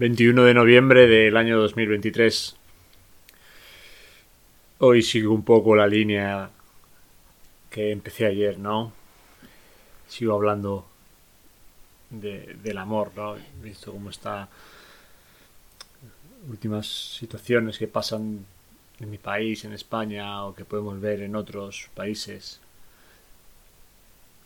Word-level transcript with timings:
21 0.00 0.44
de 0.44 0.54
noviembre 0.54 1.06
del 1.06 1.36
año 1.36 1.58
2023. 1.58 2.56
Hoy 4.78 5.02
sigo 5.02 5.34
un 5.34 5.44
poco 5.44 5.76
la 5.76 5.86
línea 5.86 6.48
que 7.68 7.90
empecé 7.90 8.24
ayer, 8.24 8.58
¿no? 8.58 8.94
Sigo 10.08 10.36
hablando 10.36 10.86
del 12.08 12.78
amor, 12.78 13.12
¿no? 13.14 13.36
He 13.36 13.42
visto 13.62 13.92
cómo 13.92 14.08
está 14.08 14.48
últimas 16.48 16.86
situaciones 16.86 17.76
que 17.76 17.86
pasan 17.86 18.46
en 19.00 19.10
mi 19.10 19.18
país, 19.18 19.66
en 19.66 19.74
España, 19.74 20.46
o 20.46 20.54
que 20.54 20.64
podemos 20.64 20.98
ver 20.98 21.20
en 21.20 21.36
otros 21.36 21.90
países. 21.94 22.58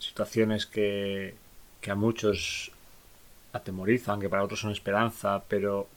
Situaciones 0.00 0.66
que, 0.66 1.36
que 1.80 1.92
a 1.92 1.94
muchos 1.94 2.73
atemorizan, 3.54 4.20
que 4.20 4.28
para 4.28 4.42
otros 4.42 4.60
son 4.60 4.72
esperanza, 4.72 5.42
pero 5.48 5.88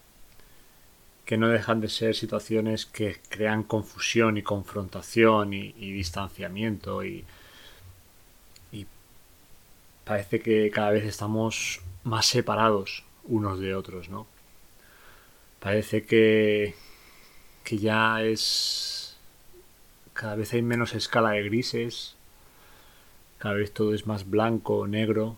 que 1.25 1.37
no 1.37 1.49
dejan 1.49 1.81
de 1.81 1.89
ser 1.89 2.15
situaciones 2.15 2.85
que 2.85 3.17
crean 3.27 3.63
confusión 3.63 4.37
y 4.37 4.43
confrontación 4.43 5.53
y, 5.53 5.73
distanciamiento 5.73 7.03
y, 7.03 7.25
parece 10.05 10.39
que 10.39 10.71
cada 10.71 10.91
vez 10.91 11.03
estamos 11.03 11.81
más 12.05 12.27
separados 12.27 13.03
unos 13.25 13.59
de 13.59 13.75
otros, 13.75 14.07
¿no? 14.07 14.25
Parece 15.59 16.03
que, 16.03 16.75
que 17.65 17.77
ya 17.77 18.21
es... 18.23 19.17
cada 20.13 20.35
vez 20.35 20.53
hay 20.53 20.61
menos 20.61 20.95
escala 20.95 21.31
de 21.31 21.43
grises, 21.43 22.15
cada 23.37 23.55
vez 23.55 23.73
todo 23.73 23.93
es 23.93 24.07
más 24.07 24.29
blanco 24.29 24.77
o 24.77 24.87
negro, 24.87 25.37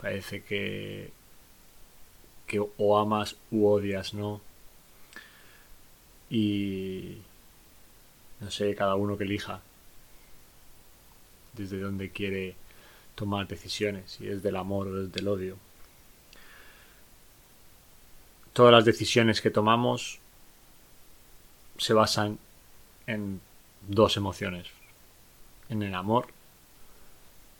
Parece 0.00 0.42
que, 0.42 1.10
que 2.46 2.60
o 2.60 2.98
amas 2.98 3.36
u 3.50 3.66
odias, 3.66 4.14
¿no? 4.14 4.40
Y 6.30 7.18
no 8.40 8.50
sé, 8.50 8.74
cada 8.74 8.94
uno 8.94 9.18
que 9.18 9.24
elija 9.24 9.60
desde 11.54 11.80
dónde 11.80 12.10
quiere 12.10 12.54
tomar 13.16 13.48
decisiones, 13.48 14.12
si 14.12 14.28
es 14.28 14.42
del 14.42 14.56
amor 14.56 14.86
o 14.86 15.04
desde 15.04 15.20
el 15.20 15.28
odio. 15.28 15.58
Todas 18.52 18.72
las 18.72 18.84
decisiones 18.84 19.40
que 19.40 19.50
tomamos 19.50 20.20
se 21.78 21.94
basan 21.94 22.38
en 23.06 23.40
dos 23.88 24.16
emociones, 24.16 24.68
en 25.68 25.82
el 25.82 25.94
amor 25.94 26.28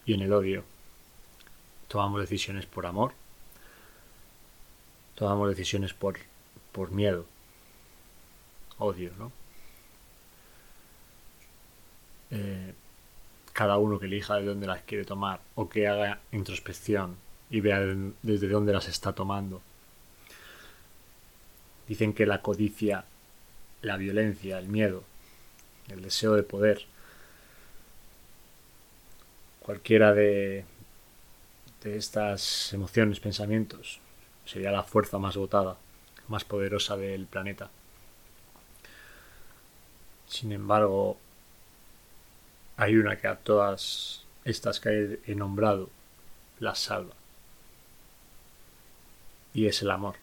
y 0.07 0.15
en 0.15 0.23
el 0.23 0.33
odio 0.33 0.65
tomamos 1.89 2.21
decisiones 2.21 2.67
por 2.67 2.87
amor, 2.87 3.13
tomamos 5.15 5.49
decisiones 5.49 5.95
por, 5.95 6.19
por 6.73 6.91
miedo, 6.91 7.27
odio, 8.79 9.11
¿no? 9.19 9.33
Eh, 12.31 12.75
cada 13.53 13.79
uno 13.79 13.99
que 13.99 14.07
elija 14.07 14.37
de 14.37 14.45
dónde 14.45 14.67
las 14.67 14.83
quiere 14.83 15.05
tomar 15.05 15.41
o 15.55 15.69
que 15.69 15.89
haga 15.89 16.21
introspección 16.31 17.17
y 17.51 17.61
vea 17.61 17.81
desde 18.23 18.49
dónde 18.49 18.73
las 18.73 18.87
está 18.87 19.15
tomando. 19.15 19.63
Dicen 21.89 22.13
que 22.13 22.27
la 22.27 22.43
codicia, 22.43 23.05
la 23.81 23.97
violencia, 23.97 24.59
el 24.59 24.69
miedo, 24.69 25.03
el 25.89 26.03
deseo 26.03 26.35
de 26.35 26.43
poder, 26.43 26.85
cualquiera 29.61 30.13
de, 30.13 30.65
de 31.83 31.97
estas 31.97 32.73
emociones, 32.73 33.21
pensamientos, 33.21 34.01
sería 34.45 34.71
la 34.71 34.83
fuerza 34.83 35.19
más 35.19 35.37
votada, 35.37 35.77
más 36.29 36.45
poderosa 36.45 36.97
del 36.97 37.27
planeta. 37.27 37.71
Sin 40.27 40.53
embargo, 40.53 41.19
hay 42.77 42.97
una 42.97 43.17
que 43.17 43.29
a 43.29 43.37
todas 43.37 44.25
estas 44.45 44.81
que 44.81 45.21
he 45.27 45.35
nombrado 45.35 45.91
las 46.61 46.79
salva. 46.79 47.15
Y 49.55 49.67
es 49.67 49.83
el 49.83 49.91
amor. 49.91 50.17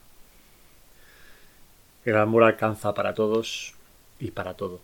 El 2.06 2.18
amor 2.18 2.44
alcanza 2.44 2.94
para 2.94 3.13
todos 3.13 3.74
y 4.19 4.31
para 4.31 4.53
todo. 4.53 4.80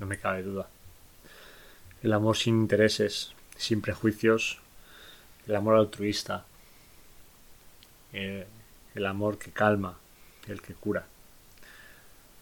No 0.00 0.06
me 0.06 0.18
cabe 0.18 0.42
duda. 0.42 0.68
El 2.02 2.12
amor 2.12 2.36
sin 2.36 2.56
intereses, 2.56 3.32
sin 3.56 3.80
prejuicios, 3.80 4.60
el 5.46 5.56
amor 5.56 5.76
altruista, 5.76 6.44
eh, 8.12 8.46
el 8.94 9.06
amor 9.06 9.38
que 9.38 9.50
calma, 9.50 9.98
el 10.46 10.62
que 10.62 10.74
cura, 10.74 11.06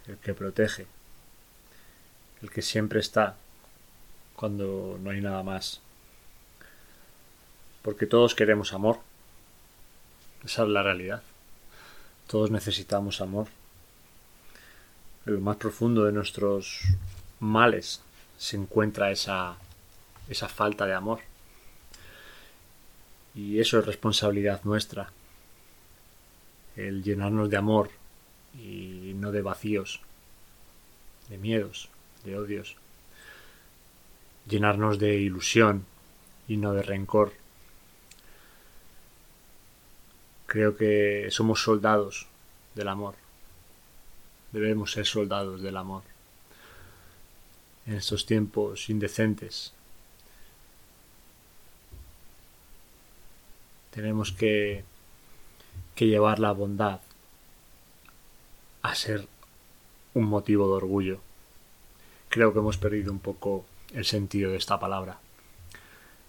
el 0.06 0.16
que 0.18 0.34
protege, 0.34 0.86
el 2.42 2.50
que 2.50 2.62
siempre 2.62 3.00
está 3.00 3.36
cuando 4.36 4.98
no 5.00 5.10
hay 5.10 5.20
nada 5.20 5.42
más. 5.42 5.80
Porque 7.82 8.06
todos 8.06 8.34
queremos 8.34 8.72
amor. 8.72 9.00
Esa 10.44 10.62
es 10.62 10.68
la 10.68 10.82
realidad. 10.82 11.22
Todos 12.26 12.50
necesitamos 12.50 13.20
amor. 13.20 13.46
En 15.26 15.34
lo 15.34 15.40
más 15.40 15.56
profundo 15.56 16.04
de 16.04 16.12
nuestros 16.12 16.80
males 17.40 18.02
se 18.38 18.56
encuentra 18.56 19.10
esa, 19.10 19.56
esa 20.28 20.48
falta 20.48 20.86
de 20.86 20.94
amor. 20.94 21.20
Y 23.34 23.60
eso 23.60 23.78
es 23.78 23.86
responsabilidad 23.86 24.62
nuestra. 24.64 25.10
El 26.76 27.02
llenarnos 27.02 27.50
de 27.50 27.56
amor 27.56 27.90
y 28.58 29.12
no 29.16 29.32
de 29.32 29.42
vacíos, 29.42 30.00
de 31.28 31.38
miedos, 31.38 31.88
de 32.24 32.38
odios. 32.38 32.76
Llenarnos 34.48 34.98
de 34.98 35.16
ilusión 35.16 35.86
y 36.48 36.56
no 36.56 36.72
de 36.72 36.82
rencor. 36.82 37.32
Creo 40.46 40.76
que 40.76 41.28
somos 41.30 41.62
soldados 41.62 42.26
del 42.74 42.88
amor. 42.88 43.14
Debemos 44.52 44.92
ser 44.92 45.06
soldados 45.06 45.62
del 45.62 45.76
amor. 45.76 46.02
En 47.86 47.94
estos 47.94 48.26
tiempos 48.26 48.90
indecentes 48.90 49.72
Tenemos 53.92 54.32
que, 54.32 54.84
que 55.94 56.06
llevar 56.06 56.38
la 56.38 56.52
bondad 56.52 57.00
a 58.82 58.94
ser 58.94 59.28
un 60.14 60.24
motivo 60.24 60.66
de 60.68 60.74
orgullo. 60.74 61.20
Creo 62.28 62.52
que 62.52 62.58
hemos 62.58 62.78
perdido 62.78 63.12
un 63.12 63.18
poco 63.18 63.64
el 63.92 64.04
sentido 64.04 64.50
de 64.50 64.56
esta 64.56 64.80
palabra. 64.80 65.18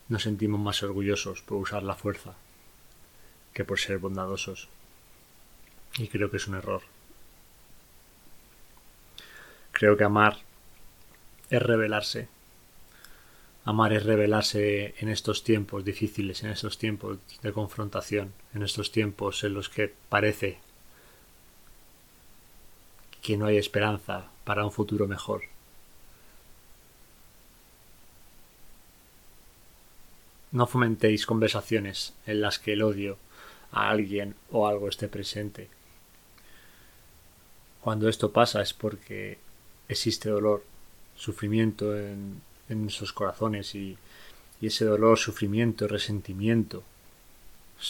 Nos 0.10 0.24
sentimos 0.24 0.60
más 0.60 0.84
orgullosos 0.84 1.42
por 1.42 1.58
usar 1.58 1.84
la 1.84 1.96
fuerza 1.96 2.36
que 3.54 3.64
por 3.64 3.80
ser 3.80 3.98
bondadosos. 4.00 4.68
Y 5.98 6.08
creo 6.08 6.30
que 6.30 6.38
es 6.38 6.48
un 6.48 6.56
error. 6.56 6.82
Creo 9.72 9.96
que 9.96 10.04
amar 10.04 10.38
es 11.50 11.62
rebelarse 11.62 12.28
Amar 13.66 13.94
es 13.94 14.04
revelarse 14.04 14.94
en 15.00 15.08
estos 15.08 15.44
tiempos 15.44 15.86
difíciles, 15.86 16.44
en 16.44 16.50
estos 16.50 16.78
tiempos 16.78 17.20
de 17.42 17.54
confrontación, 17.54 18.34
en 18.54 18.62
estos 18.64 18.92
tiempos 18.92 19.44
en 19.46 19.54
los 19.54 19.70
que 19.70 19.94
parece 20.10 20.60
que 23.22 23.38
no 23.38 23.46
hay 23.46 23.56
esperanza 23.58 24.26
para 24.44 24.66
un 24.66 24.72
futuro 24.72 25.08
mejor. 25.08 25.44
No 30.52 30.68
fomentéis 30.68 31.26
conversaciones 31.26 32.14
en 32.28 32.42
las 32.42 32.60
que 32.60 32.74
el 32.74 32.84
odio 32.84 33.18
a 33.72 33.90
alguien 33.90 34.36
o 34.52 34.68
algo 34.68 34.90
esté 34.90 35.08
presente. 35.08 35.70
Cuando 37.82 38.10
esto 38.10 38.34
pasa 38.34 38.62
es 38.62 38.74
porque 38.74 39.40
existe 39.88 40.30
dolor, 40.30 40.64
sufrimiento 41.16 41.98
en 41.98 42.42
en 42.74 42.84
nuestros 42.84 43.14
corazones 43.14 43.76
y, 43.76 43.98
ese 44.62 44.86
dolor, 44.86 45.18
sufrimiento, 45.18 45.90
resentimiento 45.90 46.84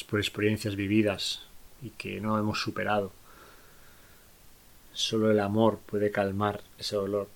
por 0.09 0.19
experiencias 0.19 0.75
vividas 0.75 1.43
y 1.83 1.91
que 1.91 2.19
no 2.19 2.39
hemos 2.39 2.59
superado. 2.59 3.11
Solo 4.91 5.29
el 5.29 5.39
amor 5.39 5.79
puede 5.85 6.09
calmar 6.09 6.61
ese 6.79 6.95
dolor. 6.95 7.29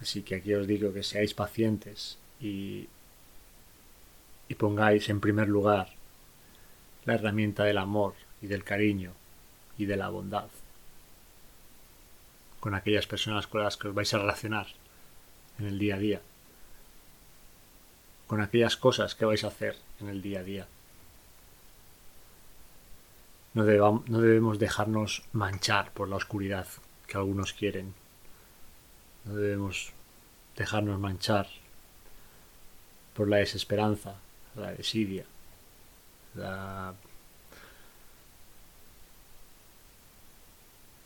Así 0.00 0.22
que 0.22 0.34
aquí 0.34 0.54
os 0.54 0.66
digo 0.66 0.92
que 0.92 1.04
seáis 1.04 1.34
pacientes 1.34 2.18
y, 2.40 2.88
y 4.48 4.54
pongáis 4.56 5.08
en 5.08 5.20
primer 5.20 5.48
lugar 5.48 5.90
la 7.04 7.14
herramienta 7.14 7.62
del 7.62 7.78
amor 7.78 8.14
y 8.42 8.48
del 8.48 8.64
cariño 8.64 9.12
y 9.78 9.86
de 9.86 9.96
la 9.96 10.08
bondad 10.08 10.48
con 12.64 12.74
aquellas 12.74 13.06
personas 13.06 13.46
con 13.46 13.62
las 13.62 13.76
que 13.76 13.88
os 13.88 13.94
vais 13.94 14.14
a 14.14 14.18
relacionar 14.18 14.66
en 15.58 15.66
el 15.66 15.78
día 15.78 15.96
a 15.96 15.98
día, 15.98 16.20
con 18.26 18.40
aquellas 18.40 18.76
cosas 18.76 19.14
que 19.14 19.24
vais 19.24 19.44
a 19.44 19.48
hacer 19.48 19.76
en 20.00 20.08
el 20.08 20.22
día 20.22 20.40
a 20.40 20.42
día. 20.42 20.66
no, 23.54 23.64
no 24.06 24.20
debemos 24.20 24.58
dejarnos 24.58 25.22
manchar 25.32 25.92
por 25.92 26.08
la 26.08 26.16
oscuridad 26.16 26.66
que 27.06 27.16
algunos 27.16 27.52
quieren. 27.52 27.94
No 29.24 29.34
debemos 29.34 29.92
dejarnos 30.56 30.98
manchar 30.98 31.46
por 33.14 33.28
la 33.28 33.38
desesperanza, 33.38 34.16
la 34.56 34.72
desidia, 34.72 35.24
la, 36.34 36.94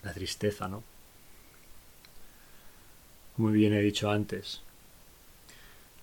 la 0.02 0.12
tristeza, 0.14 0.68
¿no? 0.68 0.82
Muy 3.38 3.52
bien 3.52 3.72
he 3.72 3.80
dicho 3.80 4.10
antes, 4.10 4.62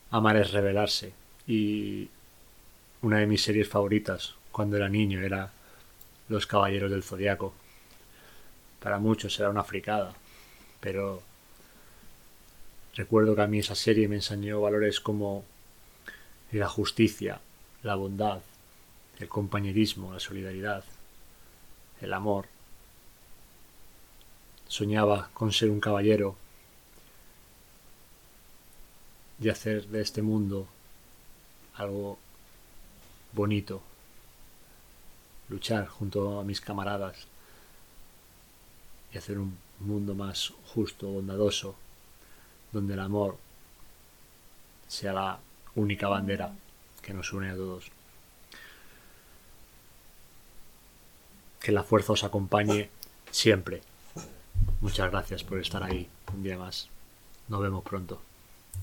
amar 0.09 0.37
es 0.37 0.53
revelarse 0.53 1.11
y 1.45 2.07
una 3.01 3.17
de 3.17 3.27
mis 3.27 3.43
series 3.43 3.67
favoritas 3.67 4.35
cuando 4.53 4.77
era 4.77 4.87
niño 4.87 5.19
era 5.19 5.51
Los 6.29 6.47
Caballeros 6.47 6.89
del 6.89 7.03
Zodiaco. 7.03 7.53
Para 8.79 8.99
muchos 8.99 9.37
era 9.37 9.49
una 9.49 9.65
fricada, 9.65 10.13
pero 10.79 11.23
recuerdo 12.95 13.35
que 13.35 13.41
a 13.41 13.47
mí 13.47 13.59
esa 13.59 13.75
serie 13.75 14.07
me 14.07 14.15
enseñó 14.15 14.61
valores 14.61 15.01
como 15.01 15.43
la 16.53 16.69
justicia, 16.69 17.41
la 17.83 17.95
bondad, 17.95 18.39
el 19.19 19.27
compañerismo, 19.27 20.13
la 20.13 20.21
solidaridad, 20.21 20.85
el 21.99 22.13
amor. 22.13 22.45
Soñaba 24.69 25.31
con 25.33 25.51
ser 25.51 25.69
un 25.69 25.81
caballero 25.81 26.37
y 29.39 29.49
hacer 29.49 29.87
de 29.87 30.01
este 30.01 30.21
mundo 30.21 30.67
algo 31.75 32.17
bonito. 33.33 33.81
Luchar 35.49 35.87
junto 35.87 36.39
a 36.39 36.43
mis 36.43 36.61
camaradas 36.61 37.27
y 39.13 39.17
hacer 39.17 39.37
un 39.37 39.57
mundo 39.79 40.15
más 40.15 40.53
justo, 40.73 41.07
bondadoso, 41.07 41.75
donde 42.71 42.93
el 42.93 42.99
amor 42.99 43.37
sea 44.87 45.13
la 45.13 45.39
única 45.75 46.07
bandera 46.07 46.53
que 47.01 47.13
nos 47.13 47.31
une 47.33 47.51
a 47.51 47.55
todos. 47.55 47.85
Que 51.59 51.71
la 51.71 51.83
fuerza 51.83 52.13
os 52.13 52.23
acompañe 52.23 52.89
siempre. 53.31 53.81
Muchas 54.81 55.11
gracias 55.11 55.43
por 55.43 55.59
estar 55.59 55.83
ahí 55.83 56.07
un 56.33 56.43
día 56.43 56.57
más. 56.57 56.89
Nos 57.47 57.61
vemos 57.61 57.83
pronto. 57.83 58.21